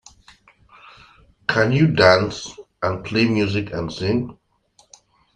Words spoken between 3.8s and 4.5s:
sing?